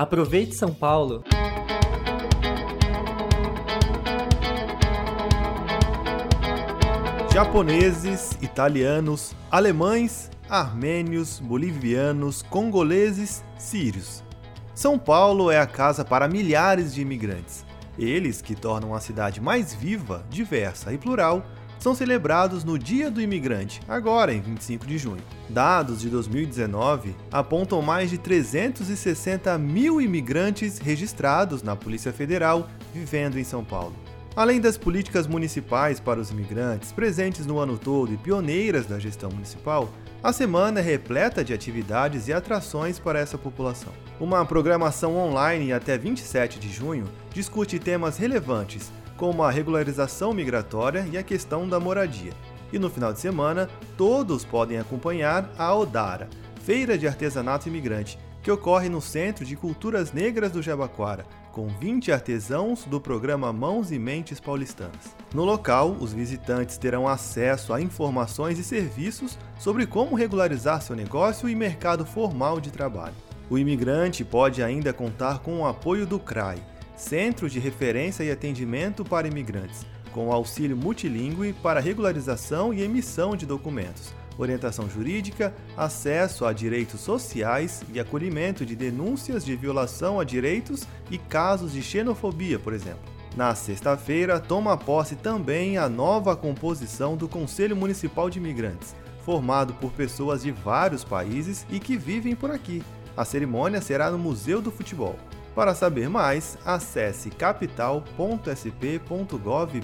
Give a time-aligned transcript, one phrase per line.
[0.00, 1.22] Aproveite São Paulo!
[7.30, 14.24] Japoneses, italianos, alemães, armênios, bolivianos, congoleses, sírios.
[14.74, 17.62] São Paulo é a casa para milhares de imigrantes.
[17.98, 21.44] Eles que tornam a cidade mais viva, diversa e plural
[21.80, 25.22] são celebrados no Dia do Imigrante, agora em 25 de junho.
[25.48, 33.44] Dados de 2019 apontam mais de 360 mil imigrantes registrados na Polícia Federal vivendo em
[33.44, 33.96] São Paulo.
[34.36, 39.30] Além das políticas municipais para os imigrantes, presentes no ano todo e pioneiras da gestão
[39.30, 39.88] municipal,
[40.22, 43.92] a semana é repleta de atividades e atrações para essa população.
[44.20, 51.18] Uma programação online até 27 de junho discute temas relevantes como a regularização migratória e
[51.18, 52.32] a questão da moradia.
[52.72, 56.26] E no final de semana, todos podem acompanhar a Odara,
[56.62, 62.10] Feira de Artesanato Imigrante, que ocorre no Centro de Culturas Negras do Jabaquara, com 20
[62.10, 65.14] artesãos do programa Mãos e Mentes Paulistanas.
[65.34, 71.46] No local, os visitantes terão acesso a informações e serviços sobre como regularizar seu negócio
[71.46, 73.16] e mercado formal de trabalho.
[73.50, 76.56] O imigrante pode ainda contar com o apoio do CRAI,
[77.00, 83.46] Centro de Referência e Atendimento para Imigrantes, com auxílio multilingüe para regularização e emissão de
[83.46, 90.86] documentos, orientação jurídica, acesso a direitos sociais e acolhimento de denúncias de violação a direitos
[91.10, 93.00] e casos de xenofobia, por exemplo.
[93.34, 99.90] Na sexta-feira, toma posse também a nova composição do Conselho Municipal de Imigrantes, formado por
[99.92, 102.82] pessoas de vários países e que vivem por aqui.
[103.16, 105.16] A cerimônia será no Museu do Futebol.
[105.54, 109.80] Para saber mais, acesse capital.sp.gov.br.